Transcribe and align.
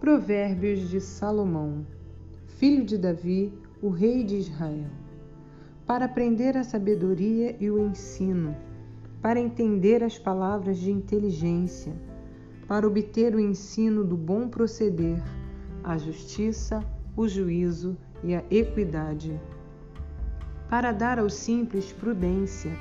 Provérbios 0.00 0.88
de 0.88 0.98
Salomão, 0.98 1.86
filho 2.46 2.86
de 2.86 2.96
Davi, 2.96 3.52
o 3.82 3.90
rei 3.90 4.24
de 4.24 4.36
Israel. 4.36 4.88
Para 5.86 6.06
aprender 6.06 6.56
a 6.56 6.64
sabedoria 6.64 7.54
e 7.60 7.70
o 7.70 7.86
ensino, 7.86 8.56
para 9.20 9.38
entender 9.38 10.02
as 10.02 10.18
palavras 10.18 10.78
de 10.78 10.90
inteligência, 10.90 11.92
para 12.66 12.86
obter 12.86 13.34
o 13.34 13.38
ensino 13.38 14.02
do 14.02 14.16
bom 14.16 14.48
proceder, 14.48 15.22
a 15.84 15.98
justiça, 15.98 16.82
o 17.14 17.28
juízo 17.28 17.94
e 18.24 18.34
a 18.34 18.42
equidade, 18.50 19.38
para 20.70 20.92
dar 20.92 21.18
aos 21.18 21.34
simples 21.34 21.92
prudência 21.92 22.72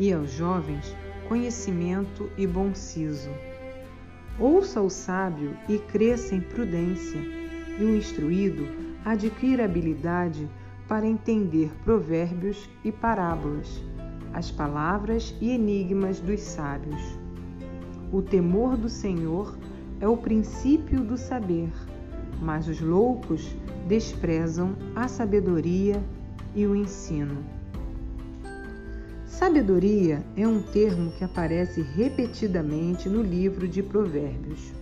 e 0.00 0.12
aos 0.12 0.32
jovens 0.32 0.96
conhecimento 1.28 2.28
e 2.36 2.44
bom 2.44 2.74
siso 2.74 3.30
Ouça 4.38 4.82
o 4.82 4.90
sábio 4.90 5.56
e 5.66 5.78
cresça 5.78 6.34
em 6.34 6.42
prudência, 6.42 7.18
e 7.80 7.82
o 7.82 7.96
instruído 7.96 8.68
adquira 9.02 9.64
habilidade 9.64 10.46
para 10.86 11.06
entender 11.06 11.70
provérbios 11.84 12.68
e 12.84 12.92
parábolas, 12.92 13.82
as 14.34 14.50
palavras 14.50 15.34
e 15.40 15.50
enigmas 15.52 16.20
dos 16.20 16.40
sábios. 16.40 17.00
O 18.12 18.20
temor 18.20 18.76
do 18.76 18.90
Senhor 18.90 19.56
é 20.00 20.06
o 20.06 20.18
princípio 20.18 21.02
do 21.02 21.16
saber, 21.16 21.72
mas 22.38 22.68
os 22.68 22.78
loucos 22.78 23.56
desprezam 23.88 24.76
a 24.94 25.08
sabedoria 25.08 26.02
e 26.54 26.66
o 26.66 26.76
ensino. 26.76 27.42
Sabedoria 29.38 30.24
é 30.34 30.48
um 30.48 30.62
termo 30.62 31.12
que 31.12 31.22
aparece 31.22 31.82
repetidamente 31.82 33.06
no 33.06 33.20
livro 33.20 33.68
de 33.68 33.82
Provérbios. 33.82 34.72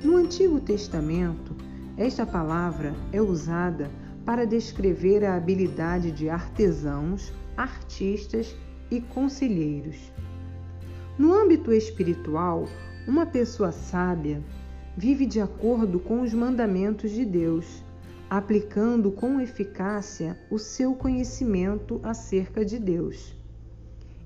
No 0.00 0.16
Antigo 0.16 0.60
Testamento, 0.60 1.56
esta 1.96 2.24
palavra 2.24 2.94
é 3.10 3.20
usada 3.20 3.90
para 4.24 4.46
descrever 4.46 5.24
a 5.24 5.34
habilidade 5.34 6.12
de 6.12 6.30
artesãos, 6.30 7.32
artistas 7.56 8.54
e 8.92 9.00
conselheiros. 9.00 9.96
No 11.18 11.34
âmbito 11.34 11.72
espiritual, 11.72 12.68
uma 13.08 13.26
pessoa 13.26 13.72
sábia 13.72 14.40
vive 14.96 15.26
de 15.26 15.40
acordo 15.40 15.98
com 15.98 16.22
os 16.22 16.32
mandamentos 16.32 17.10
de 17.10 17.24
Deus, 17.24 17.82
aplicando 18.30 19.10
com 19.10 19.40
eficácia 19.40 20.38
o 20.48 20.60
seu 20.60 20.94
conhecimento 20.94 21.98
acerca 22.04 22.64
de 22.64 22.78
Deus. 22.78 23.34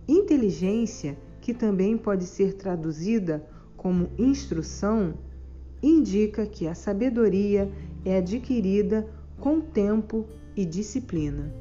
Inteligência, 0.09 1.19
que 1.43 1.53
também 1.53 1.99
pode 1.99 2.25
ser 2.25 2.55
traduzida 2.55 3.47
como 3.77 4.11
instrução, 4.17 5.15
indica 5.83 6.47
que 6.47 6.67
a 6.67 6.75
sabedoria 6.75 7.71
é 8.05 8.17
adquirida 8.17 9.07
com 9.39 9.61
tempo 9.61 10.27
e 10.57 10.65
disciplina. 10.65 11.55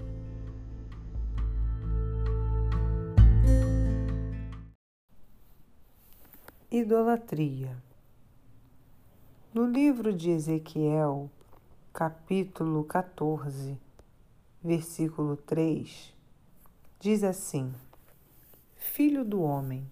Idolatria. 6.71 7.75
No 9.53 9.65
livro 9.65 10.13
de 10.13 10.29
Ezequiel, 10.29 11.29
capítulo 11.91 12.83
14, 12.83 13.77
versículo 14.63 15.35
3, 15.35 16.13
diz 16.99 17.23
assim: 17.23 17.73
filho 18.87 19.23
do 19.23 19.41
homem. 19.41 19.87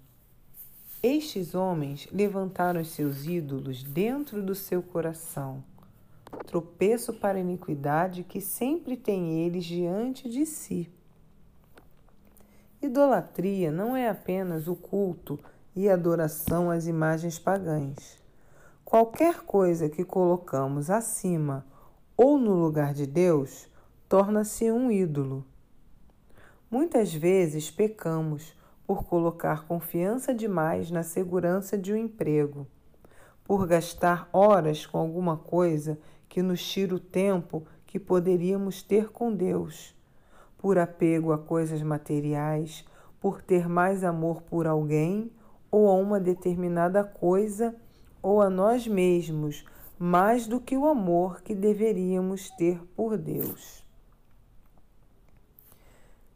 Estes 1.04 1.54
homens 1.54 2.08
levantaram 2.12 2.82
os 2.82 2.90
seus 2.90 3.26
ídolos 3.26 3.84
dentro 3.84 4.42
do 4.42 4.56
seu 4.56 4.82
coração, 4.82 5.64
tropeço 6.48 7.14
para 7.14 7.38
a 7.38 7.42
iniquidade 7.42 8.24
que 8.24 8.42
sempre 8.42 8.98
tem 8.98 9.44
eles 9.46 9.66
diante 9.66 10.28
de 10.28 10.46
si. 10.46 10.90
Idolatria 12.82 13.72
não 13.72 13.96
é 13.96 14.10
apenas 14.10 14.68
o 14.68 14.76
culto 14.76 15.40
e 15.76 15.88
adoração 15.88 16.72
às 16.72 16.88
imagens 16.88 17.38
pagãs. 17.38 18.20
Qualquer 18.84 19.42
coisa 19.42 19.90
que 19.90 20.04
colocamos 20.04 20.90
acima 20.90 21.66
ou 22.18 22.40
no 22.40 22.54
lugar 22.54 22.94
de 22.94 23.06
Deus 23.06 23.68
torna-se 24.10 24.72
um 24.72 24.90
ídolo. 24.90 25.46
Muitas 26.72 27.14
vezes 27.14 27.70
pecamos 27.70 28.56
por 28.86 29.04
colocar 29.06 29.66
confiança 29.66 30.34
demais 30.34 30.92
na 30.92 31.04
segurança 31.04 31.78
de 31.78 31.94
um 31.94 31.98
emprego, 31.98 32.68
por 33.44 33.66
gastar 33.68 34.30
horas 34.32 34.86
com 34.86 34.98
alguma 34.98 35.38
coisa 35.38 35.98
que 36.28 36.42
nos 36.42 36.64
tira 36.64 36.96
o 36.96 37.00
tempo 37.00 37.66
que 37.86 38.00
poderíamos 38.00 38.84
ter 38.84 39.10
com 39.10 39.34
Deus, 39.34 39.96
por 40.58 40.78
apego 40.78 41.32
a 41.32 41.38
coisas 41.38 41.82
materiais, 41.82 42.86
por 43.20 43.42
ter 43.42 43.70
mais 43.70 44.04
amor 44.04 44.42
por 44.42 44.68
alguém 44.68 45.32
ou 45.72 45.90
a 45.90 45.94
uma 45.94 46.20
determinada 46.20 47.04
coisa 47.04 47.76
ou 48.22 48.42
a 48.42 48.50
nós 48.50 48.88
mesmos, 48.88 49.64
mais 49.98 50.48
do 50.48 50.60
que 50.60 50.76
o 50.76 50.88
amor 50.88 51.42
que 51.42 51.56
deveríamos 51.56 52.50
ter 52.52 52.82
por 52.96 53.18
Deus. 53.18 53.85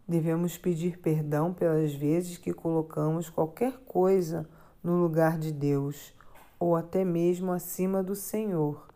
Devemos 0.10 0.58
pedir 0.58 0.98
perdão 0.98 1.54
pelas 1.54 1.94
vezes 1.94 2.36
que 2.36 2.52
colocamos 2.52 3.30
qualquer 3.30 3.78
coisa 3.86 4.50
no 4.82 4.96
lugar 4.96 5.38
de 5.38 5.52
Deus 5.52 6.16
ou 6.60 6.76
até 6.76 7.06
mesmo 7.06 7.52
acima 7.52 8.02
do 8.02 8.16
Senhor. 8.16 8.88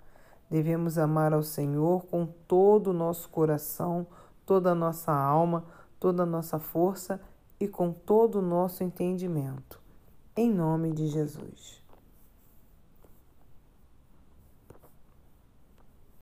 Devemos 0.49 0.97
amar 0.97 1.31
ao 1.31 1.43
Senhor 1.43 2.07
com 2.07 2.25
todo 2.25 2.87
o 2.87 2.93
nosso 2.93 3.29
coração, 3.29 4.07
toda 4.43 4.71
a 4.71 4.75
nossa 4.75 5.13
alma, 5.13 5.65
toda 5.99 6.23
a 6.23 6.25
nossa 6.25 6.57
força 6.57 7.21
e 7.59 7.67
com 7.67 7.91
todo 7.91 8.39
o 8.39 8.41
nosso 8.41 8.83
entendimento. 8.83 9.79
Em 10.35 10.51
nome 10.51 10.91
de 10.93 11.09
Jesus. 11.09 11.82